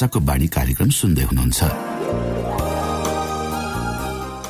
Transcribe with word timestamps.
आशाको 0.00 0.20
बाणी 0.24 0.46
कार्यक्रम 0.56 0.90
सुन्दै 0.96 1.24
हुनुहुन्छ। 1.28 1.60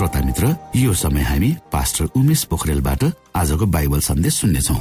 श्रोता 0.00 0.20
मित्र 0.24 0.54
यो 0.76 0.92
समय 0.96 1.22
हामी 1.22 1.48
पास्टर 1.72 2.04
उमेश 2.16 2.42
पोखरेलबाट 2.50 3.02
आजको 3.36 3.66
बाइबल 3.66 4.00
सन्देश 4.00 4.34
सुन्नेछौ। 4.34 4.74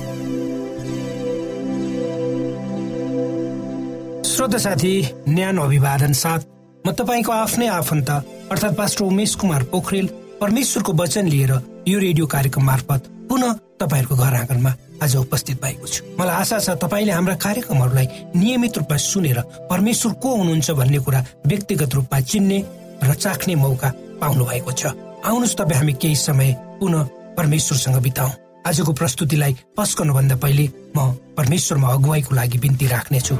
श्रोता 4.24 4.58
साथी 4.58 4.94
न्यानो 5.28 5.62
अभिवादन 5.62 6.14
साथ 6.16 6.40
म 6.88 6.92
तपाईँको 6.96 7.32
आफ्नै 7.32 7.68
आफन्त 7.68 8.10
अर्थात् 8.10 8.78
पास्टर 8.78 9.04
उमेश 9.06 9.36
कुमार 9.36 9.64
पोखरेल 9.68 10.08
परमेश्वरको 10.40 10.94
वचन 11.04 11.28
लिएर 11.28 11.52
यो 11.88 12.00
रेडियो 12.00 12.26
कार्यक्रम 12.26 12.64
मार्फत 12.66 13.12
पुनः 13.30 13.54
तपाईँहरूको 13.76 14.16
घर 14.16 14.36
आँगनमा 14.40 14.74
आज 15.04 15.16
उपस्थित 15.18 15.62
भएको 15.62 15.88
छु। 15.88 16.16
मलाई 16.16 16.36
आशा 16.36 16.60
छ 16.64 16.80
तपाईँले 16.80 17.12
हाम्रा 17.12 17.36
कार्यक्रमहरूलाई 17.44 18.08
नियमित 18.40 18.78
रूपमा 18.78 18.98
सुनेर 19.10 19.42
परमेश्वर 19.68 20.14
को 20.24 20.36
हुनुहुन्छ 20.38 20.72
भन्ने 20.80 21.00
कुरा 21.04 21.26
व्यक्तिगत 21.46 21.96
रूपमा 21.96 22.20
चिन्ने 22.24 22.64
र 23.04 23.14
चाख्ने 23.20 23.56
मौका 23.56 23.94
पाउनु 24.24 24.46
भएको 24.46 24.72
छ। 24.72 24.96
आउनुहोस् 25.20 25.56
तपाईँ 25.60 25.78
हामी 25.78 25.94
केही 26.00 26.16
समय 26.16 26.52
पुनः 26.80 27.04
परमेश्वरसँग 27.38 27.98
बिताउ। 28.04 28.30
आजको 28.68 28.92
प्रस्तुतिलाई 28.94 29.54
पस्कनुभन्दा 29.78 30.36
पहिले 30.40 30.66
म 30.96 31.12
परमेश्वरमा 31.36 31.88
अगुवाईको 31.88 32.36
लागि 32.36 32.58
बिन्ती 32.64 32.88
राख्नेछु। 32.88 33.36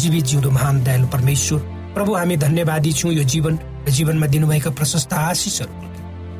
जीवित 0.00 0.24
जिउँदो 0.24 0.50
महान 0.50 0.82
दयालु 0.84 1.06
परमेश्वर 1.12 1.60
प्रभु 1.94 2.14
हामी 2.16 2.36
धन्यवादी 2.36 2.92
छौँ 2.92 3.12
यो 3.12 3.24
जीवन 3.28 3.54
र 3.84 3.90
जीवनमा 3.92 4.26
दिनुभएका 4.32 4.70
प्रशस्त 4.70 5.12
आशिषहरू। 5.12 5.72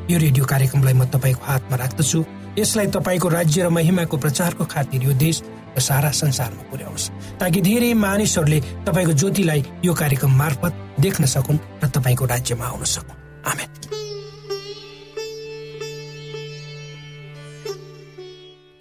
यो 0.09 0.17
रेडियो 0.17 0.45
कार्यक्रमलाई 0.45 0.93
म 0.93 1.05
तपाईँको 1.05 1.45
हातमा 1.45 1.75
राख्दछु। 1.77 2.25
यसलाई 2.57 2.87
तपाईँको 2.97 3.27
राज्य 3.29 3.63
र 3.63 3.69
महिमाको 3.69 4.17
प्रचारको 4.17 4.65
खातिर 4.65 5.03
यो 5.03 5.13
देश 5.13 5.41
सारा 5.79 6.11
संसारमा 6.11 6.63
पुर्याउनुहोस् 6.63 7.09
ताकि 7.39 7.61
धेरै 7.61 7.93
मानिसहरूले 7.93 8.59
तपाईँको 8.61 9.13
ज्योतिलाई 9.13 9.65
यो 9.85 9.93
कार्यक्रम 9.93 10.31
मार्फत 10.31 10.73
देख्न 10.99 11.25
सकुन् 11.25 11.59
र 11.83 11.87
तपाईँको 11.87 12.25
राज्यमा 12.25 12.65
आउन 12.65 12.83
सकुन्। 12.83 13.17
आमेन। 13.45 13.69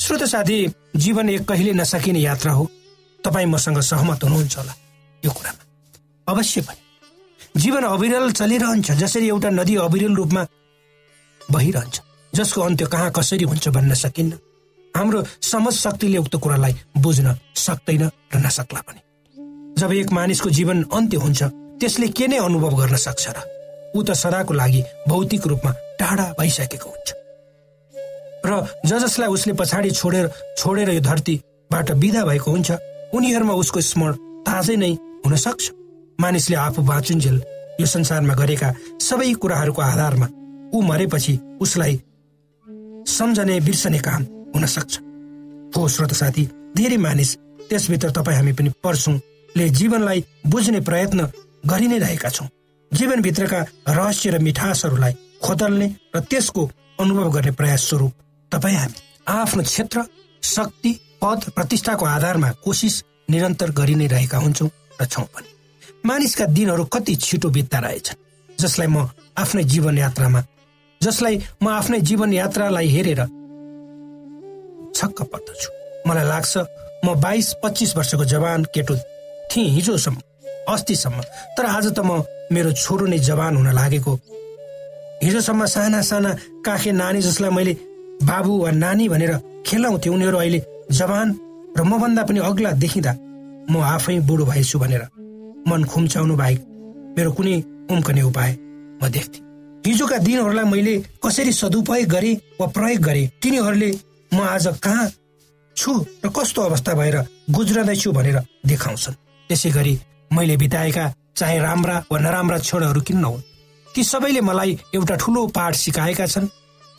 श्रोत 0.01 0.23
साथी 0.25 0.59
जीवन 0.97 1.29
एक 1.31 1.49
कहिले 1.49 1.73
नसकिने 1.73 2.19
यात्रा 2.19 2.53
हो। 2.53 2.71
तपाईँ 3.25 3.47
मसँग 3.47 3.81
सहमत 3.81 4.25
हुनुहुन्छ 4.25 4.57
होला 4.59 4.75
यो 5.25 5.31
कुरामा। 5.31 5.63
अवश्य 6.29 6.61
पनि। 6.61 7.61
जीवन 7.61 7.83
अविरल 7.83 8.33
चलिरहन्छ 8.33 8.91
जसरी 8.91 9.29
एउटा 9.29 9.51
नदी 9.51 9.77
अविरल 9.77 10.15
रूपमा 10.15 10.47
बहिरहन्छ 11.53 12.01
जसको 12.35 12.61
अन्त्य 12.61 12.87
कहाँ 12.87 13.11
कसरी 13.11 13.45
हुन्छ 13.45 13.69
भन्न 13.69 13.95
सकिन्न। 13.95 14.33
हाम्रो 14.97 15.23
समझ 15.43 15.75
शक्तिले 15.75 16.19
उक्त 16.19 16.37
कुरालाई 16.37 16.75
बुझ्न 16.99 17.35
सक्दैन 17.57 18.03
र 18.35 18.37
नसक्ला 18.37 18.81
पनि। 18.81 19.01
जब 19.79 19.93
एक 19.93 20.13
मानिसको 20.13 20.51
जीवन 20.51 20.83
अन्त्य 20.93 21.17
हुन्छ 21.17 21.43
त्यसले 21.81 22.09
के 22.09 22.27
नै 22.29 22.39
अनुभव 22.39 22.77
गर्न 22.81 22.97
सक्छ 22.97 23.25
र 23.29 23.39
ऊ 23.97 24.03
त 24.03 24.13
सदाको 24.13 24.55
लागि 24.55 24.83
भौतिक 25.09 25.47
रूपमा 25.47 25.71
टाढा 26.01 26.27
भइसकेको 26.39 26.89
हुन्छ। 26.91 27.09
र 28.47 28.51
ज 28.87 28.99
जसलाई 29.05 29.29
उसले 29.29 29.53
पछाडि 29.53 29.91
छोडेर 29.91 30.27
छोडेर 30.59 30.91
यो 30.91 31.01
धरतीबाट 31.01 31.91
विदा 32.03 32.25
भएको 32.25 32.51
हुन्छ 32.51 32.71
उनीहरूमा 33.15 33.55
उसको 33.63 33.81
स्मरण 33.81 34.15
ताजै 34.47 34.77
नै 34.77 34.93
हुन 35.25 35.37
सक्छ। 35.37 35.65
मानिसले 36.21 36.57
आफू 36.57 36.83
बाँचुन्जेल 36.83 37.37
यो 37.81 37.87
संसारमा 37.87 38.35
गरेका 38.35 38.69
सबै 39.01 39.33
कुराहरूको 39.41 39.83
आधारमा 39.83 40.27
ऊ 40.75 40.81
मरेपछि 40.83 41.35
उसलाई 41.61 41.95
सम्झने 43.09 43.61
बिर्सने 43.61 43.99
काम 43.99 44.23
हुन 44.55 44.67
सक्छ। 44.67 44.99
हो 45.77 45.89
श्रोत 45.89 46.13
साथी 46.15 46.45
धेरै 46.77 46.97
मानिस 46.97 47.37
त्यसभित्र 47.69 48.11
तपाईँ 48.11 48.37
हामी 48.37 48.53
पनि 48.53 48.71
ले 49.57 49.69
जीवनलाई 49.69 50.25
बुझ्ने 50.47 50.81
प्रयत्न 50.81 51.21
गरि 51.67 51.87
नै 51.89 51.99
रहेका 51.99 52.29
छौँ। 52.29 52.49
जीवनभित्रका 52.93 53.61
रहस्य 53.89 54.31
र 54.31 54.39
मिठासहरूलाई 54.39 55.13
खोतल्ने 55.43 55.87
र 56.17 56.21
त्यसको 56.21 56.71
अनुभव 57.01 57.31
गर्ने 57.31 57.51
प्रयास 57.59 57.83
स्वरूप 57.89 58.13
तपाईँ 58.53 58.77
हामी 58.77 58.99
आफ्नो 59.27 59.63
क्षेत्र 59.63 60.05
शक्ति 60.43 60.93
पद 61.23 61.51
प्रतिष्ठाको 61.57 62.05
आधारमा 62.07 62.51
कोसिस 62.65 63.03
निरन्तर 63.31 63.71
गरि 63.71 63.95
नै 63.95 64.07
रहेका 64.07 64.39
हुन्छौँ 64.39 64.71
र 65.01 65.07
छौँ 65.07 65.25
पनि। 65.25 65.49
मानिसका 66.07 66.45
दिनहरू 66.47 66.85
कति 66.85 67.15
छिटो 67.17 67.49
बित्दा 67.51 67.79
रहेछन् 67.79 68.59
जसलाई 68.59 68.87
म 68.87 69.09
आफ्नै 69.39 69.65
जीवन 69.65 69.99
यात्रामा 69.99 70.43
जसलाई 71.01 71.37
म 71.63 71.69
आफ्नै 71.69 72.01
जीवन 72.01 72.33
यात्रालाई 72.33 72.89
हेरेर 72.89 73.21
छक्क 75.01 75.23
पर्दछु 75.33 75.69
मलाई 76.09 76.27
लाग्छ 76.29 76.57
म 77.05 77.15
बाइस 77.21 77.49
पच्चिस 77.63 77.97
वर्षको 77.97 78.25
जवान 78.33 78.65
केटो 78.75 78.95
थिएँ 79.51 79.69
हिजोसम्म 79.77 80.19
अस्तिसम्म। 80.69 81.21
तर 81.57 81.65
आज 81.67 81.87
त 81.97 82.01
म 82.05 82.23
मेरो 82.53 82.73
छोरो 82.73 83.07
नै 83.07 83.19
जवान 83.19 83.57
हुन 83.57 83.69
लागेको। 83.73 84.13
हिजोसम्म 85.23 85.67
साना 85.75 86.01
साना 86.03 86.31
काखे 86.67 86.93
नानी 86.93 87.21
जसलाई 87.23 87.51
मैले 87.51 87.73
बाबु 88.29 88.53
वा 88.63 88.71
नानी 88.77 89.09
भनेर 89.09 89.33
खेलाउँथेँ 89.67 90.13
उनीहरू 90.13 90.39
अहिले 90.39 90.61
जवान 90.93 91.29
र 91.79 91.83
मभन्दा 91.83 92.23
पनि 92.29 92.41
अग्ला 92.51 92.71
देखिँदा 92.85 93.13
म 93.71 93.81
आफै 93.95 94.19
बुढो 94.29 94.45
भएछु 94.45 94.79
भनेर 94.79 95.03
मन 95.69 95.85
खुम्चाउनु 95.93 96.37
बाहेक 96.37 96.61
मेरो 97.17 97.33
कुनै 97.33 97.57
उम्कने 97.91 98.23
उपाय 98.23 98.53
म 99.01 99.09
देख्थेँ। 99.17 99.43
हिजोका 99.87 100.17
दिनहरूलाई 100.29 100.67
मैले 100.73 100.95
कसरी 101.25 101.53
सदुपयोग 101.53 102.09
गरे 102.15 102.33
वा 102.61 102.67
प्रयोग 102.77 103.03
गरे 103.09 103.23
तिनीहरूले 103.43 103.91
म 104.35 104.41
आज 104.41 104.67
कहाँ 104.83 105.09
छु 105.77 105.93
र 106.25 106.29
कस्तो 106.29 106.63
अवस्था 106.63 106.95
भएर 106.95 107.17
गुज्रदैछु 107.51 108.13
भनेर 108.13 108.39
देखाउँछन्। 108.67 109.15
त्यसै 109.51 109.71
गरी 109.71 109.99
मैले 110.33 110.57
बिताएका 110.57 111.05
चाहे 111.37 111.59
राम्रा 111.59 111.97
वा 112.13 112.19
नराम्रा 112.19 112.59
क्षणहरू 112.59 113.01
किन 113.01 113.19
नहुन् 113.19 113.43
ती 113.87 114.05
सबैले 114.05 114.41
मलाई 114.41 114.79
एउटा 114.95 115.15
ठुलो 115.17 115.47
पाठ 115.57 115.75
सिकाएका 115.75 116.27
छन् 116.27 116.47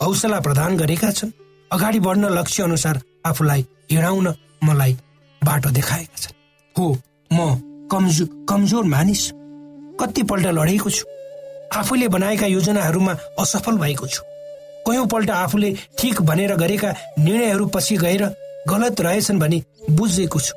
हौसला 0.00 0.40
प्रदान 0.40 0.76
गरेका 0.76 1.10
छन् 1.10 1.30
अगाडि 1.70 2.00
बढ्न 2.00 2.32
लक्ष्य 2.38 2.62
अनुसार 2.62 3.00
आफूलाई 3.26 3.66
हिँडाउन 3.90 4.34
मलाई 4.64 4.96
बाटो 5.42 5.70
देखाएका 5.70 6.16
छन्। 6.16 6.34
हो 6.76 6.86
म 7.32 7.88
कमजोर 7.92 8.28
कमजोर 8.48 8.84
मानिस 8.84 9.22
कतिपल्ट 10.00 10.46
लडेको 10.58 10.90
छु। 10.90 11.04
आफूले 11.78 12.08
बनाएका 12.08 12.46
योजनाहरूमा 12.46 13.12
असफल 13.40 13.78
भएको 13.78 14.06
छु। 14.06 14.22
कयौँपल्ट 14.86 15.30
आफूले 15.30 15.74
ठिक 15.98 16.22
भनेर 16.22 16.54
गरेका 16.56 16.94
निर्णयहरू 17.18 17.66
पछि 17.66 17.96
गएर 17.96 18.24
गलत 18.68 19.00
रहेछन् 19.00 19.38
भनी 19.40 19.62
बुझेको 19.90 20.40
छु। 20.40 20.54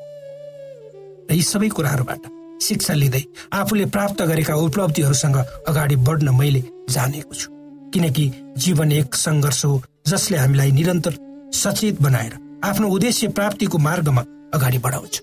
र 1.30 1.34
यी 1.34 1.42
सबै 1.42 1.68
कुराहरूबाट 1.68 2.22
शिक्षा 2.62 2.94
लिँदै 2.94 3.22
आफूले 3.52 3.86
प्राप्त 3.86 4.22
गरेका 4.22 4.54
उपलब्धिहरूसँग 4.56 5.36
अगाडि 5.68 5.96
बढ्न 6.06 6.34
मैले 6.34 6.62
जानेको 6.90 7.34
छु। 7.34 7.48
किनकि 7.94 8.24
जीवन 8.58 8.92
एक 8.92 9.14
सङ्घर्ष 9.14 9.64
हो 9.64 9.82
जसले 10.06 10.36
हामीलाई 10.38 10.70
निरन्तर 10.72 11.14
सचेत 11.54 12.02
बनाएर 12.02 12.32
आफ्नो 12.64 12.88
उद्देश्य 12.88 13.28
प्राप्तिको 13.28 13.78
मार्गमा 13.78 14.22
अगाडि 14.54 14.78
बढाउँछ। 14.78 15.22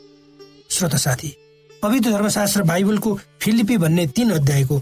श्रोत 0.70 0.96
साथी 0.98 1.36
पवित्र 1.84 2.12
धर्मशास्त्र 2.12 2.64
बाइबलको 2.64 3.18
फिलिपी 3.42 3.78
भन्ने 3.78 4.06
तीन 4.08 4.32
अध्यायको 4.32 4.80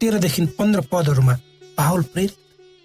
तेह्रदेखि 0.00 0.46
पन्ध्र 0.58 0.80
पदहरूमा 0.92 1.34
पाहुल 1.76 2.02
प्रेरित 2.04 2.36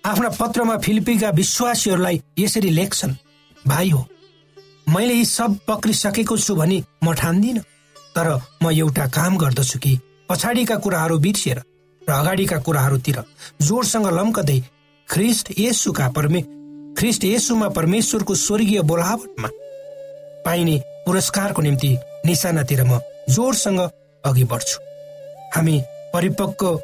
आफ्ना 0.08 0.30
पत्रमा 0.40 0.76
फिलिपीका 0.84 1.30
विश्वासीहरूलाई 1.36 2.22
यसरी 2.40 2.70
लेख्छन् 2.70 3.14
भाइ 3.68 3.90
हो 3.90 4.06
मैले 4.90 5.14
यी 5.14 5.26
सब 5.28 5.58
पक्रिसकेको 5.68 6.38
छु 6.38 6.56
भनी 6.56 6.78
म 7.04 7.14
ठान्दिनँ 7.22 7.64
तर 8.16 8.30
म 8.64 8.72
एउटा 8.72 9.08
काम 9.18 9.38
गर्दछु 9.38 9.80
कि 9.80 10.00
पछाडिका 10.30 10.76
कुराहरू 10.86 11.18
बिर्सिएर 11.26 11.62
र 12.02 12.12
अगाडिका 12.14 12.58
कुराहरूतिर 12.64 13.20
जोडसँग 13.68 14.08
लम्कदै 14.20 14.60
ख्रिस्ट 15.08 15.54
येसुका 15.60 16.08
परमे 16.16 16.42
ख्रिस्ट 16.98 17.24
येसुमा 17.26 17.70
परमेश्वरको 17.76 18.36
स्वर्गीय 18.46 18.82
बोलावटमा 18.90 19.50
पाइने 20.46 20.82
पुरस्कारको 21.06 21.62
निम्ति 21.62 21.96
निशानातिर 22.26 22.84
म 22.84 23.00
जोडसँग 23.30 23.80
अघि 24.24 24.44
बढ्छु। 24.52 24.80
हामी 25.56 25.82
परिपक्व 26.14 26.80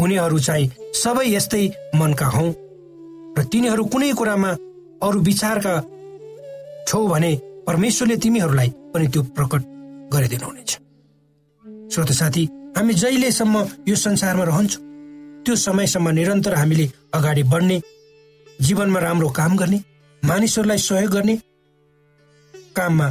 हुनेहरू 0.00 0.38
चाहिँ 0.38 0.70
सबै 0.94 1.26
यस्तै 1.28 1.64
मनका 2.00 2.26
हौ। 2.34 2.46
र 3.38 3.44
तिनीहरू 3.52 3.84
कुनै 3.92 4.12
कुरामा 4.18 4.50
अरू 5.06 5.18
विचारका 5.28 5.74
छौ 6.88 7.06
भने 7.08 7.32
परमेश्वरले 7.66 8.16
तिमीहरूलाई 8.16 8.70
पनि 8.92 9.06
त्यो 9.12 9.22
प्रकट 9.36 9.62
गरिदिनुहुनेछ। 10.12 10.70
श्रोत 11.92 12.10
साथी 12.12 12.44
हामी 12.76 12.94
जहिलेसम्म 12.94 13.54
यो 13.88 13.96
संसारमा 13.96 14.44
रहन्छौँ 14.44 14.82
त्यो 15.44 15.54
समयसम्म 15.56 16.08
निरन्तर 16.18 16.54
हामीले 16.54 16.86
अगाडि 17.14 17.42
बढ्ने 17.52 17.80
जीवनमा 18.60 19.00
राम्रो 19.00 19.28
काम 19.38 19.56
गर्ने 19.56 19.78
मानिसहरूलाई 20.22 20.78
सहयोग 20.78 21.12
गर्ने 21.12 21.36
काममा 22.76 23.08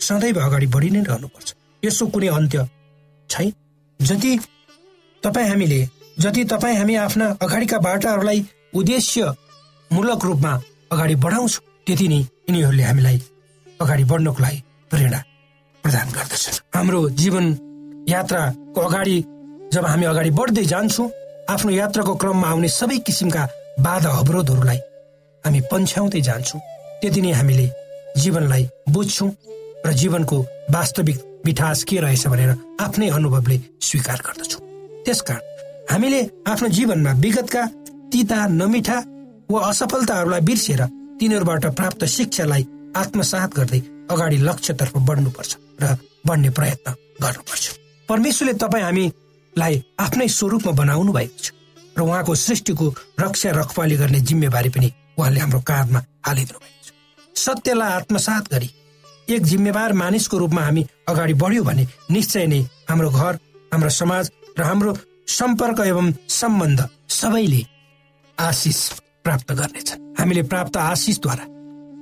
सदैव 0.00 0.38
अगाडि 0.40 0.66
बढी 0.74 0.90
नै 0.90 1.02
रहनुपर्छ। 1.08 1.48
यसो 1.82 2.06
कुनै 2.06 2.28
अन्त्य 2.38 2.68
छैन। 3.30 3.52
जति 4.00 4.32
तपाईँ 5.22 5.48
हामीले 5.48 5.80
जति 6.20 6.42
तपाईँ 6.44 6.76
हामी 6.76 6.94
आफ्ना 7.00 7.26
अगाडिका 7.42 7.78
बाटाहरूलाई 7.80 8.44
उद्देश्य 8.76 9.32
मूलक 9.90 10.24
रूपमा 10.24 10.52
अगाडि 10.92 11.14
बढाउँछौँ 11.16 11.64
त्यति 11.86 12.08
नै 12.08 12.16
यिनीहरूले 12.16 12.82
हामीलाई 12.82 13.20
अगाडि 13.80 14.04
बढ्नको 14.04 14.42
लागि 14.42 14.62
प्रेरणा 14.90 15.20
प्रदान 15.84 16.08
गर्दछन्। 16.12 16.60
हाम्रो 16.76 17.00
जीवन 17.20 17.46
यात्राको 18.08 18.80
अगाडि 18.80 19.16
जब 19.72 19.84
हामी 19.86 20.04
अगाडि 20.12 20.30
बढ्दै 20.36 20.64
जान्छौँ 20.64 21.08
आफ्नो 21.48 21.70
यात्राको 21.72 22.14
क्रममा 22.20 22.48
आउने 22.48 22.68
सबै 22.68 22.98
किसिमका 23.00 23.48
बाधा 23.80 24.10
अवरोधहरूलाई 24.20 24.80
हामी 25.44 25.60
पन्छ्याउँदै 25.72 26.20
जान्छौँ। 26.20 26.60
त्यति 27.00 27.20
नै 27.20 27.32
हामीले 27.32 27.66
जीवनलाई 28.20 28.68
बुझ्छौँ 28.92 29.30
र 29.86 29.92
जीवनको 29.96 30.38
वास्तविक 30.70 31.18
मिठास 31.46 31.84
के 31.88 32.00
रहेछ 32.00 32.26
भनेर 32.28 32.50
आफ्नै 32.84 33.08
अनुभवले 33.08 33.60
स्वीकार 33.80 34.18
गर्दछौँ। 34.26 34.60
त्यसकारण 35.04 35.48
हामीले 35.90 36.20
आफ्नो 36.46 36.68
जीवनमा 36.70 37.12
विगतका 37.22 37.62
तिता 38.12 38.38
नमिठा 38.60 38.98
वा 39.50 39.58
असफलताहरूलाई 39.68 40.40
बिर्सेर 40.48 40.82
तिनीहरूबाट 41.20 41.64
प्राप्त 41.78 42.04
शिक्षालाई 42.16 42.64
आत्मसात 42.96 43.50
गर्दै 43.58 43.80
अगाडि 44.12 44.36
लक्ष्यतर्फ 44.48 44.94
बढ्नुपर्छ 45.08 45.52
र 45.82 45.84
बढ्ने 46.26 46.50
प्रयत्न 46.58 46.94
गर्नुपर्छ। 47.22 47.64
परमेश्वरले 48.08 48.54
तपाईँ 48.62 48.84
हामीलाई 48.84 49.74
आफ्नै 50.04 50.28
स्वरूपमा 50.38 50.72
बनाउनु 50.80 51.12
भएको 51.18 51.42
छ 51.42 51.50
र 51.98 52.00
उहाँको 52.06 52.34
सृष्टिको 52.46 52.86
रक्षा 53.20 53.50
रखवाली 53.60 53.96
गर्ने 53.96 54.20
जिम्मेवारी 54.30 54.70
पनि 54.70 54.88
उहाँले 55.18 55.40
हाम्रो 55.40 55.60
काँधमा 55.70 56.00
हालिदिनु 56.26 56.58
भएको 56.62 56.82
छ। 56.86 57.42
सत्यलाई 57.44 57.90
आत्मसात 57.98 58.44
गरी 58.54 58.70
एक 59.34 59.42
जिम्मेवार 59.42 59.92
मानिसको 60.02 60.38
रूपमा 60.38 60.62
हामी 60.62 60.86
अगाडि 61.10 61.34
बढ्यौँ 61.42 61.66
भने 61.66 61.84
निश्चय 62.14 62.46
नै 62.46 62.60
हाम्रो 62.90 63.10
घर 63.10 63.34
हाम्रो 63.74 63.90
समाज 64.00 64.30
र 64.58 64.62
हाम्रो 64.70 64.92
सम्पर्क 65.30 65.80
एवं 65.80 66.12
सम्बन्ध 66.28 66.80
सबैले 67.08 67.62
आशिष 68.38 68.78
प्राप्त 69.24 69.52
गर्नेछन् 69.52 70.00
हामीले 70.18 70.42
प्राप्त 70.42 70.76
आशिषद्वारा 70.76 71.44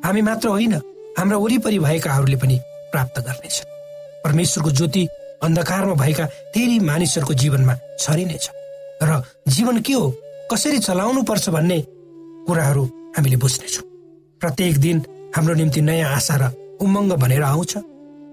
हामी 0.04 0.22
मात्र 0.22 0.48
होइन 0.48 0.74
हाम्रा 1.18 1.36
वरिपरि 1.36 1.78
भएकाहरूले 1.78 2.36
पनि 2.36 2.58
प्राप्त 2.92 3.20
गर्नेछ। 3.20 3.60
परमेश्वरको 4.24 4.70
ज्योति 4.70 5.06
अन्धकारमा 5.42 5.94
भएका 5.94 6.24
धेरै 6.56 6.78
मानिसहरूको 6.88 7.34
जीवनमा 7.34 7.74
छरिनेछ। 8.00 8.48
र 9.02 9.22
जीवन 9.48 9.80
के 9.84 9.92
हो 9.92 10.10
कसरी 10.52 10.78
चलाउनु 10.78 11.22
पर्छ 11.22 11.48
भन्ने 11.48 11.80
कुराहरू 12.48 12.84
हामीले 13.16 13.36
बुझ्नेछौँ। 13.36 13.84
प्रत्येक 14.40 14.78
दिन 14.80 14.96
हाम्रो 15.36 15.54
निम्ति 15.54 15.80
नयाँ 15.80 16.14
आशा 16.16 16.36
र 16.40 16.52
उमङ्ग 16.80 17.12
भनेर 17.12 17.42
आउँछ। 17.44 17.76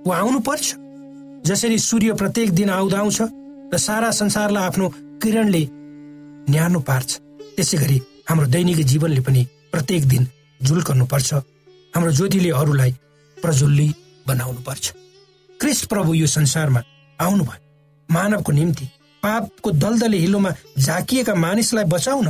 वा 0.08 0.18
आउनु 0.18 0.40
पर्छ 0.40 0.76
जसरी 1.46 1.78
सूर्य 1.80 2.14
प्रत्येक 2.14 2.52
दिन 2.56 2.70
आउँदा 2.70 2.98
आउँछ 3.00 3.22
र 3.74 3.78
सारा 3.78 4.10
संसारलाई 4.12 4.64
आफ्नो 4.64 4.90
किरणले 5.22 5.64
न्यानो 6.50 6.80
पार्छ। 6.80 7.10
त्यसै 7.56 7.78
गरी 7.78 7.98
हाम्रो 8.30 8.46
दैनिक 8.54 8.80
जीवनले 8.92 9.22
पनि 9.22 9.42
प्रत्येक 9.72 10.04
दिन 10.08 10.28
झुल्कनु 10.60 11.06
पर्छ 11.06 11.34
हाम्रो 11.94 12.12
ज्योतिले 12.12 12.50
अरूलाई 12.62 12.92
प्रज्वल्ली 13.38 13.88
बनाउनु 14.28 14.62
पर्छ 14.68 14.86
क्रिस्ट 15.60 15.86
प्रभु 15.90 16.14
यो 16.14 16.28
संसारमा 16.28 16.82
आउनुभयो। 17.20 17.64
मानवको 18.10 18.52
निम्ति 18.52 18.86
पापको 19.24 19.72
दलदले 19.72 20.18
हिलोमा 20.18 20.52
झाकिएका 20.78 21.34
मानिसलाई 21.36 21.86
बचाउन 21.94 22.28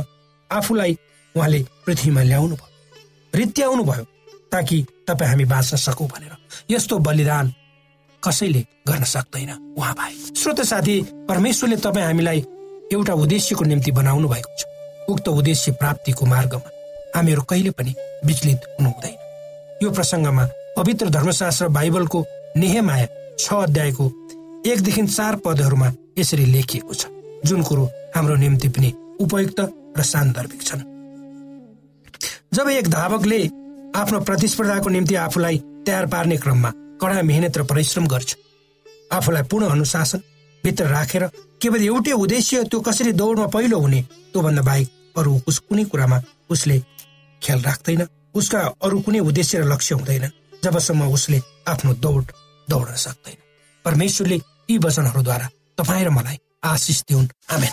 आफूलाई 0.50 0.92
उहाँले 1.34 1.60
पृथ्वीमा 1.86 2.22
ल्याउनु 2.22 2.56
भयो 2.56 2.74
रित्याउनु 3.34 3.82
भयो 3.84 4.04
ताकि 4.52 4.76
तपाईँ 5.08 5.30
हामी 5.30 5.44
बाँच्न 5.44 5.76
सकौँ 5.76 6.08
भनेर। 6.08 6.34
यस्तो 6.70 6.98
बलिदान 6.98 7.52
कसैले 8.26 8.64
गर्न 8.88 9.04
सक्दैन। 9.06 9.50
उहाँ 9.78 9.94
भाइ 9.94 10.14
श्रोत 10.36 10.60
साथी 10.62 11.00
परमेश्वरले 11.28 11.76
तपाईँ 11.76 12.06
हामीलाई 12.06 12.44
एउटा 12.92 13.14
उद्देश्यको 13.14 13.64
निम्ति 13.64 13.90
बनाउनु 13.92 14.28
भएको 14.28 14.56
छ। 14.58 14.64
उक्त 15.08 15.28
उद्देश्य 15.28 15.72
प्राप्तिको 15.72 16.26
मार्गमा 16.26 16.70
हामीहरू 17.16 17.42
कहिले 17.42 17.70
पनि 17.70 17.94
विचलित 18.24 18.60
हुनु 18.78 18.90
हुँदैन 18.90 19.16
यो 19.82 19.90
प्रसङ्गमा 19.90 20.44
पवित्र 20.76 21.08
धर्मशास्त्र 21.10 21.68
बाइबलको 21.68 22.24
नेहेमाया 22.56 23.06
छ 23.38 23.52
अध्यायको 23.62 24.04
एकदेखि 24.66 25.06
चार 25.06 25.36
पदहरूमा 25.44 25.92
यसरी 26.18 26.44
लेखिएको 26.46 26.94
छ। 26.94 27.06
जुन 27.44 27.62
कुरो 27.62 27.84
हाम्रो 28.16 28.36
निम्ति 28.36 28.68
पनि 28.68 28.92
उपयुक्त 29.20 29.60
र 29.98 30.02
सान्दर्भिक 30.02 30.62
छन्। 30.62 30.82
जब 32.54 32.68
एक 32.70 32.88
धावकले 32.88 33.38
आफ्नो 33.96 34.20
प्रतिस्पर्धाको 34.20 34.88
निम्ति 34.90 35.14
आफूलाई 35.14 35.58
तयार 35.86 36.06
पार्ने 36.06 36.36
क्रममा 36.36 36.72
कडा 37.00 37.22
मेहनत 37.22 37.58
र 37.58 37.62
परिश्रम 37.64 38.06
गर्छ। 38.06 38.36
आफूलाई 39.12 39.42
पूर्ण 39.50 39.64
अनुशासन 39.70 40.20
भित्र 40.64 40.84
राखेर 40.86 41.24
केवल 41.62 41.82
एउटै 41.82 42.12
उद्देश्य 42.14 42.62
त्यो 42.70 42.80
कसरी 42.80 43.12
दौडमा 43.12 43.46
पहिलो 43.54 43.78
हुने 43.80 44.00
त्योभन्दा 44.32 44.62
बाहेक 44.62 44.88
अरू 45.18 45.32
उस 45.48 45.58
कुनै 45.68 45.84
कुरामा 45.84 46.18
उसले 46.50 46.78
ख्याल 47.42 47.60
राख्दैन। 47.62 48.06
उसका 48.34 48.60
अरू 48.84 49.00
कुनै 49.00 49.20
उद्देश्य 49.20 49.58
र 49.60 49.64
लक्ष्य 49.72 49.94
हुँदैन 49.94 50.24
जबसम्म 50.64 51.08
उसले 51.12 51.38
आफ्नो 51.68 51.92
दौड 52.04 52.24
दौड्न 52.68 52.94
सक्दैन। 52.96 53.36
परमेश्वरले 53.84 54.36
यी 54.70 54.78
वचनहरूद्वारा 54.78 55.46
तपाईँ 55.78 56.04
र 56.04 56.10
मलाई 56.10 56.36
आशिष 56.64 57.02
दिउन्। 57.08 57.28
आमेन। 57.54 57.72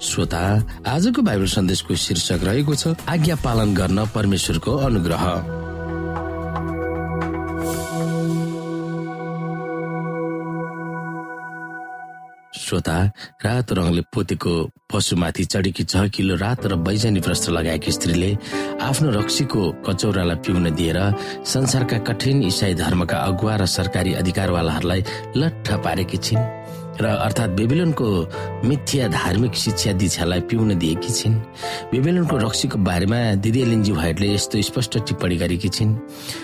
श्रोता 0.00 0.40
आजको 0.86 1.22
बाइबल 1.22 1.46
सन्देशको 1.48 1.94
शीर्षक 1.96 2.40
रहेको 2.44 2.74
छ 2.74 2.94
आज्ञा 3.08 3.36
पालन 3.44 3.74
गर्न 3.74 4.04
परमेश्वरको 4.14 4.72
अनुग्रह। 4.86 5.24
श्रोता 12.56 12.96
रातो 13.44 13.74
रङले 13.74 14.02
पोतेको 14.12 14.52
पशुमाथि 14.92 15.44
चढेकी 15.44 15.84
छ 15.84 16.08
किलो 16.10 16.36
रातो 16.36 16.68
र 16.68 16.76
बैजनी 16.82 17.20
वस्त्र 17.22 17.52
लगाएकी 17.52 17.92
स्त्रीले 17.92 18.30
आफ्नो 18.82 19.10
रक्सीको 19.10 19.62
कचौरालाई 19.86 20.36
पिउन 20.44 20.74
दिएर 20.74 20.98
संसारका 21.46 21.98
कठिन 22.10 22.42
इसाई 22.42 22.74
धर्मका 22.74 23.16
अगुवा 23.30 23.54
र 23.56 23.66
सरकारी 23.70 24.12
अधिकारवालाहरूलाई 24.20 25.04
लट्ठ 25.36 25.66
पारेकी 25.84 26.18
छिन्। 26.18 26.65
र 27.00 27.06
अर्थात् 27.06 27.50
बेबिलोनको 27.50 28.06
मिथ्या 28.64 29.08
धार्मिक 29.08 29.54
शिक्षा 29.54 29.92
दीक्षालाई 29.92 30.40
पिउन 30.40 30.78
दिएकी 30.78 31.12
छिन्। 31.12 31.34
बेबिलोनको 31.92 32.36
रक्सीको 32.36 32.78
बारेमा 32.78 33.34
दिदी 33.34 33.64
लिन्जी 33.64 33.92
भाइटले 33.92 34.34
यस्तो 34.34 34.62
स्पष्ट 34.62 34.98
टिप्पणी 34.98 35.36
गरेकी 35.36 35.68
छिन्। 35.68 35.94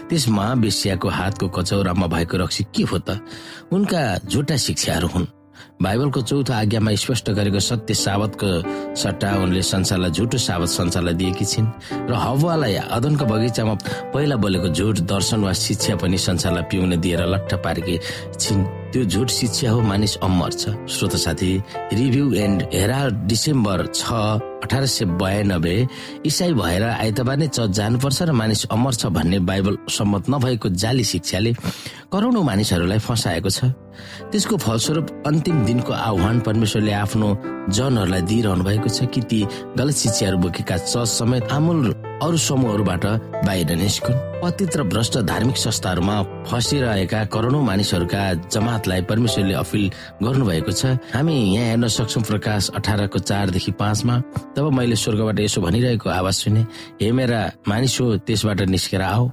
त्यस 0.09 0.29
महावेश्याको 0.29 1.09
हातको 1.09 1.49
कचौरामा 1.49 2.07
भएको 2.07 2.37
रक्सी 2.37 2.65
के 2.65 2.83
हो 2.83 2.99
त? 2.99 3.25
उनका 3.73 4.19
झुटा 4.29 4.57
शिक्षाहरू 4.57 5.09
हुन्। 5.09 5.27
बाइबलको 5.83 6.21
चौथो 6.23 6.53
आज्ञामा 6.53 6.95
स्पष्ट 6.95 7.31
गरेको 7.35 7.61
सत्य 7.61 7.95
साबतको 7.95 8.49
सट्टा 8.95 9.31
उनले 9.43 9.63
संसारलाई 9.63 10.11
झुटो 10.11 10.39
साबत 10.39 10.69
संसारलाई 10.69 11.15
दिएकी 11.15 11.45
छिन्। 11.45 11.67
र 12.07 12.13
हवालाई 12.15 12.75
अदनको 12.97 13.25
बगैँचामा 13.27 13.75
पहिला 14.15 14.37
बोलेको 14.39 14.69
झुट 14.79 14.97
दर्शन 15.11 15.41
वा 15.43 15.53
शिक्षा 15.53 15.97
पनि 15.99 16.19
संसारलाई 16.19 16.65
पिउन 16.71 17.01
दिएर 17.03 17.23
लट्ठ 17.27 17.55
पारेकी 17.65 17.99
छिन्। 18.39 18.63
त्यो 18.93 19.05
झुट 19.05 19.29
शिक्षा 19.29 19.71
हो 19.71 19.81
मानिस 19.81 20.17
अमर 20.23 20.53
छ। 20.53 20.63
श्रोत 20.87 21.17
साथी 21.19 21.51
रिभ्यू 21.99 22.33
एन्ड 22.47 22.63
हेरा 22.75 23.01
डिसेम्बर 23.27 23.87
छ 23.91 24.07
अठार 24.63 24.87
सय 24.87 25.05
बयानब्बे 25.19 25.77
इसाई 26.27 26.53
भएर 26.55 26.83
आइतबार 26.83 27.37
नै 27.37 27.47
चर्च 27.49 27.71
जानुपर्छ 27.79 28.23
र 28.23 28.33
मानिस 28.33 28.65
अमर 28.71 28.95
छ 28.95 29.07
भन्ने 29.17 29.39
बाइबल 29.49 29.77
सम्मत 29.91 30.31
नभएको 30.31 30.69
जाली 30.83 31.05
शिक्षाले 31.05 31.53
करोडौँ 32.13 32.45
मानिसहरूलाई 32.45 32.99
फसाएको 32.99 33.51
छ। 33.51 33.75
त्यसको 34.33 34.57
फलस्वरूप 34.57 35.07
अन्तिम 35.27 35.57
दिनको 35.67 35.93
आह्वान 35.93 36.41
परमेश्वरले 36.47 36.93
आफ्नो 37.05 37.29
जनहरूलाई 37.77 38.23
दिइरहनु 38.31 38.65
भएको 38.65 38.89
छ 38.89 39.11
कि 39.13 39.21
ती 39.31 39.41
गलत 39.79 39.97
शिक्षाहरू 40.03 40.39
बोकेका 40.39 40.77
चर्च 40.77 41.09
समेत 41.09 41.53
आमूल 41.53 41.79
अरू 42.23 42.37
समूहहरूबाट 42.39 43.05
बाहिर 43.47 43.71
निस्कुन्। 43.77 44.19
पतित 44.43 44.77
र 44.77 44.83
भ्रष्ट 44.87 45.19
धार्मिक 45.27 45.57
संस्थाहरूमा 45.57 46.17
फसिरहेका 46.47 47.25
करोडौँ 47.35 47.63
मानिसहरूका 47.63 48.23
जमातलाई 48.47 49.03
परमेश्वरले 49.11 49.55
अपिल 49.55 49.91
गर्नुभएको 50.23 50.71
छ। 50.71 51.03
हामी 51.11 51.35
यहाँ 51.35 51.67
हेर्न 51.67 51.87
सक्छौँ 51.91 52.23
प्रकाश 52.23 52.71
अठारको 52.79 53.19
चारदेखि 53.19 53.73
पाँचमा। 53.75 54.15
तब 54.55 54.71
मैले 54.71 54.97
स्वर्गबाट 55.03 55.41
यसो 55.41 55.61
भनिरहेको 55.67 56.11
आवाज 56.11 56.35
सुने 56.35 56.63
हे 57.03 57.11
मेरा 57.11 57.41
मानिस 57.67 58.01
हो 58.01 58.07
त्यसबाट 58.23 58.61
निस्केर 58.71 59.03
आऊ। 59.03 59.27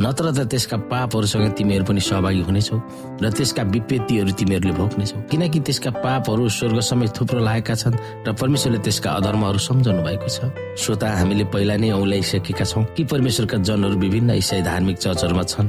नत्र 0.00 0.30
त 0.34 0.38
त्यसका 0.50 0.76
पापहरूसँग 0.90 1.54
तिमीहरू 1.54 1.84
पनि 1.86 2.00
सहभागी 2.00 2.42
हुनेछौ 2.42 2.76
र 3.22 3.30
त्यसका 3.30 3.62
विपेत्तिहरू 3.62 4.32
तिमीहरूले 4.34 4.74
भोग्नेछौ। 4.74 5.16
किनकि 5.30 5.58
त्यसका 5.60 5.90
पापहरू 6.02 6.48
स्वर्ग 6.48 6.78
समेत 6.80 7.10
थुप्रो 7.14 7.38
लागेका 7.38 7.74
छन् 7.74 7.94
र 8.26 8.32
परमेश्वरले 8.34 8.78
त्यसका 8.82 9.10
अधर्महरू 9.18 9.58
सम्झाउनु 9.58 10.02
भएको 10.02 10.28
छ। 10.28 10.50
श्रोता 10.74 11.06
हामीले 11.14 11.44
पहिला 11.54 11.76
नै 11.78 11.90
औल्याइसकेका 11.94 12.64
छौँ 12.64 12.84
कि 12.96 13.04
परमेश्वरका 13.06 13.56
जनहरू 13.62 13.96
विभिन्न 14.02 14.30
इसाई 14.34 14.62
धार्मिक 14.66 14.96
चर्चहरूमा 14.98 15.44
छन् 15.46 15.68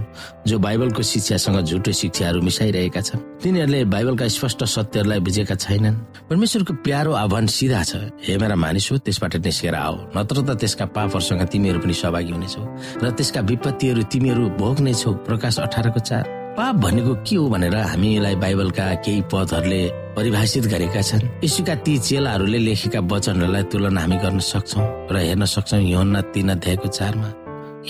जो 0.49 0.57
बाइबलको 0.57 1.01
शिक्षासँग 1.05 1.61
झुटो 1.61 1.91
शिक्षाहरू 1.93 2.41
मिसाइरहेका 2.41 3.01
छन्। 3.01 3.19
तिनीहरूले 3.45 3.83
बाइबलका 3.93 4.27
स्पष्ट 4.27 4.63
सत्यहरूलाई 4.65 5.19
बुझेका 5.21 5.55
छैनन्। 5.55 5.95
परमेश्वरको 6.29 6.73
प्यारो 6.81 7.11
आह्वान 7.13 7.45
सिधा 7.45 7.81
छ। 7.83 8.09
हे 8.25 8.37
मेरा 8.41 8.55
मानिस 8.57 8.91
हो 8.91 8.97
त्यसबाट 9.05 9.35
निस्केर 9.45 9.75
आओ 9.77 9.95
नत्र 10.17 10.41
त 10.41 10.49
त्यसका 10.57 10.85
पापहरूसँग 10.89 11.45
तिमीहरू 11.45 11.79
पनि 11.79 11.93
सहभागी 11.93 12.31
हुनेछौ 12.33 12.61
र 13.05 13.09
त्यसका 13.13 13.41
विपत्तिहरू 13.45 14.01
तिमीहरू 14.15 14.49
भोग्नेछौ 14.55 15.11
प्रकाश 15.27 15.59
अठारको 15.59 15.99
चार। 15.99 16.23
पाप 16.55 16.75
भनेको 16.79 17.13
के 17.27 17.35
हो 17.35 17.47
भनेर 17.51 17.75
हामीलाई 17.75 18.35
बाइबलका 18.39 19.03
केही 19.03 19.21
पदहरूले 19.27 19.81
परिभाषित 20.15 20.65
गरेका 20.71 21.01
छन्। 21.03 21.43
यीशुका 21.43 21.75
ती 21.83 21.93
चेलाहरूले 21.99 22.59
लेखेका 22.63 22.99
वचनहरूलाई 23.11 23.63
तुलना 23.67 23.99
हामी 23.99 24.17
गर्न 24.23 24.39
सक्छौँ 24.39 25.11
र 25.11 25.15
हेर्न 25.19 25.43
सक्छौँ 25.43 25.81
योन्ना 25.83 26.21
तीन 26.31 26.49
अध्यायको 26.55 26.87
चारमा। 26.95 27.29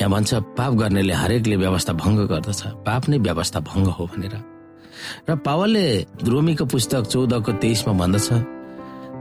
यहाँ 0.01 0.09
भन्छ 0.09 0.33
पाप 0.57 0.73
गर्नेले 0.81 1.13
हरेकले 1.13 1.55
व्यवस्था 1.61 1.93
भङ्ग 1.93 2.19
गर्दछ। 2.25 2.61
पाप 2.81 3.03
नै 3.09 3.17
व्यवस्था 3.21 3.59
भङ्ग 3.69 3.87
हो 3.93 4.03
भनेर। 4.09 4.35
र 5.29 5.35
पावलले 5.45 5.85
रोमीको 6.25 6.65
पुस्तक 6.65 7.03
चौधको 7.13 7.51
तेइसमा 7.61 7.93
भन्दछ 8.01 8.27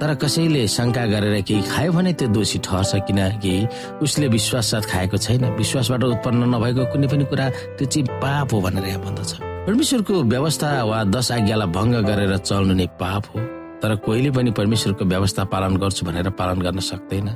तर 0.01 0.15
कसैले 0.19 0.67
शङ्का 0.69 1.05
गरेर 1.07 1.41
केही 1.47 1.63
खायो 1.71 1.93
भने 1.93 2.13
त्यो 2.19 2.29
दोषी 2.35 2.59
ठहर्छ 2.67 2.93
किनकि 3.07 3.55
उसले 4.03 4.27
विश्वास 4.29 4.67
साथ 4.71 4.85
खाएको 4.91 5.17
छैन। 5.17 5.45
विश्वासबाट 5.55 6.03
उत्पन्न 6.05 6.43
नभएको 6.55 6.85
कुनै 6.93 7.07
पनि 7.07 7.25
कुरा 7.31 7.47
त्यो 7.79 7.87
चाहिँ 7.87 8.07
पाप 8.19 8.53
हो 8.53 8.61
भनेर 8.61 8.85
यहाँ 8.85 9.01
भन्दछ। 9.07 9.31
परमेश्वरको 9.67 10.15
व्यवस्था 10.35 10.69
वा 10.85 10.99
दश 11.15 11.31
आज्ञालाई 11.33 11.69
भङ्ग 11.71 11.95
गरेर 12.11 12.37
चल्नु 12.43 12.75
नै 12.75 12.87
पाप 13.01 13.25
हो। 13.33 13.39
तर 13.83 13.95
कोहीले 14.01 14.31
पनि 14.33 14.51
परमेश्वरको 14.51 15.05
व्यवस्था 15.05 15.45
पालन 15.45 15.77
गर्छु 15.77 16.07
भनेर 16.07 16.31
पालन 16.41 16.59
गर्न 16.65 16.81
सक्दैन। 16.81 17.29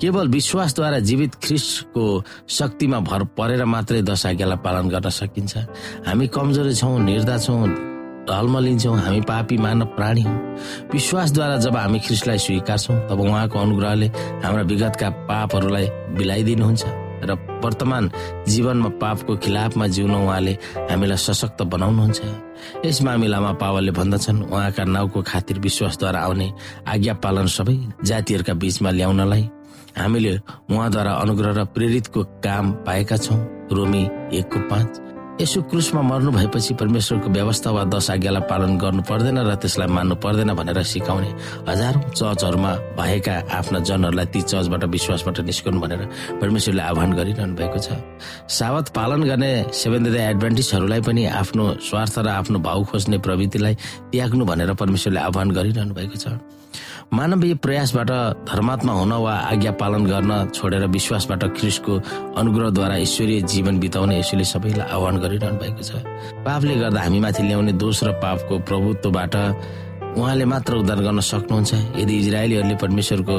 केवल 0.00 0.28
विश्वासद्वारा 0.28 0.98
जीवित 0.98 1.34
ख्रिस्टको 1.44 2.04
शक्तिमा 2.48 2.98
भर 3.06 3.24
परेर 3.38 3.64
मात्रै 3.64 4.02
दश 4.02 4.26
आज्ञालाई 4.26 4.58
पालन 4.64 4.88
गर्न 4.88 5.08
सकिन्छ। 5.12 5.52
हामी 6.08 6.26
कमजोरी 6.34 6.74
छौँ 6.74 6.98
निर्धा 7.04 7.36
छौँ 7.38 7.62
ढलमलिन्छौँ 8.28 8.96
हामी 8.96 9.20
पापी 9.20 9.56
मानव 9.56 9.86
प्राणी 9.96 10.22
हौ। 10.22 10.34
विश्वासद्वारा 10.92 11.56
जब 11.56 11.76
हामी 11.76 11.98
ख्रिस्टलाई 11.98 12.38
स्वीकार्छौँ 12.38 12.96
तब 13.08 13.20
उहाँको 13.20 13.58
अनुग्रहले 13.58 14.06
हाम्रा 14.44 14.62
विगतका 14.62 15.08
पापहरूलाई 15.28 15.86
बिलाइदिनुहुन्छ 16.16 16.84
र 17.20 17.36
वर्तमान 17.64 18.10
जीवनमा 18.48 18.88
पापको 18.96 19.36
खिलाफमा 19.44 19.86
जिउन 19.86 20.14
उहाँले 20.14 20.52
हामीलाई 20.88 21.16
सशक्त 21.16 21.62
बनाउनुहुन्छ। 21.68 22.20
यस 22.84 23.02
मामिलामा 23.02 23.52
पावलले 23.60 23.92
भन्दछन् 23.92 24.42
उहाँका 24.48 24.84
नाउँको 24.84 25.22
खातिर 25.22 25.58
विश्वासद्वारा 25.60 26.20
आउने 26.20 26.48
आज्ञा 26.88 27.14
पालन 27.20 27.46
सबै 27.46 27.76
जातिहरूका 28.04 28.54
बीचमा 28.56 28.90
ल्याउनलाई 28.90 29.44
हामीले 29.98 30.32
उहाँद्वारा 30.72 31.12
अनुग्रह 31.12 31.52
र 31.60 31.64
प्रेरितको 31.76 32.20
काम 32.40 32.72
पाएका 32.88 33.16
छौँ। 33.16 33.38
रोमी 33.72 34.02
एकको 34.32 34.58
पाँच। 34.70 35.09
यसो 35.40 35.60
क्रुसमा 35.72 36.00
मर्नु 36.04 36.30
भएपछि 36.32 36.74
परमेश्वरको 36.76 37.28
व्यवस्था 37.32 37.70
वा 37.72 37.84
दश 37.88 38.10
आज्ञालाई 38.10 38.44
पालन 38.44 38.76
गर्नु 38.76 39.02
पर्दैन 39.08 39.38
र 39.48 39.54
त्यसलाई 39.56 39.88
मान्नु 39.88 40.14
पर्दैन 40.20 40.52
भनेर 40.52 40.82
सिकाउने 40.84 41.30
हजारौं 41.64 42.02
चर्चहरूमा 42.12 42.72
भएका 43.00 43.34
आफ्ना 43.48 43.78
जनहरूलाई 43.88 44.26
ती 44.36 44.40
चर्चबाट 44.52 44.84
विश्वासबाट 44.84 45.40
निस्कनु 45.48 45.80
भनेर 45.80 46.02
परमेश्वरले 46.44 46.82
आह्वान 46.82 47.10
गरिरहनु 47.16 47.54
भएको 47.56 47.78
छ। 47.80 47.88
सावत 48.52 48.92
पालन 48.92 49.24
गर्ने 49.24 49.52
सेभेन 49.72 50.04
डे 50.12 51.00
पनि 51.08 51.24
आफ्नो 51.40 51.64
स्वार्थ 51.88 52.18
र 52.20 52.28
आफ्नो 52.36 52.58
भाउ 52.60 52.84
खोज्ने 52.92 53.18
प्रवृत्तिलाई 53.24 53.74
त्याग्नु 54.12 54.44
भनेर 54.44 54.76
परमेश्वरले 54.76 55.20
आह्वान 55.24 55.48
गरिरहनु 55.56 55.94
भएको 55.96 56.16
छ। 56.20 56.36
मानवीय 57.12 57.54
प्रयासबाट 57.58 58.10
धर्मात्मा 58.46 58.92
हुन 58.92 59.12
वा 59.12 59.32
आज्ञा 59.50 59.70
पालन 59.82 60.04
गर्न 60.06 60.32
छोडेर 60.54 60.86
विश्वासबाट 60.94 61.44
ख्रिसको 61.58 61.94
अनुग्रहद्वारा 62.38 62.96
ईश्वरीय 63.02 63.40
जीवन 63.50 63.78
बिताउने 63.82 64.18
यसोले 64.18 64.44
सबैलाई 64.46 64.86
आह्वान 64.94 65.16
गरिरहनु 65.18 65.58
भएको 65.58 65.82
छ। 65.82 65.90
पापले 66.46 66.74
गर्दा 66.78 67.00
हामीमाथि 67.02 67.42
ल्याउने 67.42 67.72
दोष 67.82 68.02
र 68.06 68.10
पापको 68.22 68.58
प्रभुत्वबाट 68.62 69.34
उहाँले 70.14 70.44
मात्र 70.54 70.72
उद्धार 70.86 71.00
गर्न 71.02 71.20
सक्नुहुन्छ। 71.34 71.98
यदि 71.98 72.14
इजरायलीहरूले 72.14 72.76
परमेश्वरको 72.78 73.36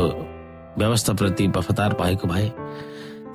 व्यवस्थाप्रति 0.76 1.48
वफादार 1.56 1.92
भएको 1.96 2.28
भए 2.28 2.48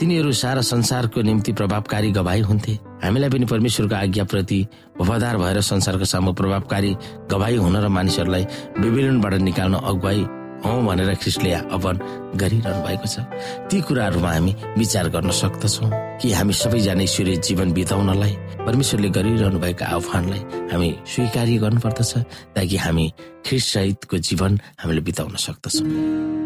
तिनीहरू 0.01 0.33
सारा 0.33 0.61
संसारको 0.61 1.23
निम्ति 1.23 1.53
प्रभावकारी 1.57 2.11
गवाई 2.13 2.41
हुन्थे। 2.41 2.73
हामीलाई 3.05 3.31
पनि 3.33 3.45
परमेश्वरको 3.49 3.95
आज्ञाप्रति 3.95 4.61
वफादार 5.01 5.37
भएर 5.41 5.61
संसारको 5.61 6.05
सामु 6.05 6.33
प्रभावकारी 6.37 6.97
गवाई 7.33 7.57
हुन 7.57 7.77
र 7.77 7.89
मानिसहरूलाई 7.89 8.45
विभिन्नबाट 8.81 9.35
निकाल्न 9.41 9.75
अगुवाई 9.75 10.21
हौ 10.65 10.73
भनेर 10.85 11.15
ख्रिस्टले 11.17 11.53
आह्वान 11.53 11.97
गरिरहनु 12.37 12.81
भएको 12.85 13.09
छ। 13.09 13.25
ती 13.73 13.81
कुराहरूमा 13.89 14.31
हामी 14.33 14.53
विचार 14.77 15.09
गर्न 15.17 15.31
सक्दछौँ 15.33 15.91
कि 16.21 16.33
हामी 16.33 16.53
सबैजना 16.53 17.03
ईश्वरीय 17.03 17.37
जीवन 17.49 17.73
बिताउनलाई 17.73 18.35
परमेश्वरले 18.67 19.09
गरिरहनु 19.17 19.59
भएको 19.65 19.85
आह्वानलाई 19.97 20.43
हामी 20.73 20.91
स्वीकार्य 21.09 21.57
गर्नुपर्दछ 21.65 22.13
ताकि 22.57 22.77
हामी 22.85 23.07
ख्रिस्ट 23.47 23.69
सहितको 23.75 24.17
जीवन 24.29 24.61
हामीले 24.81 25.01
बिताउन 25.09 25.37
सक्दछौँ। 25.41 26.46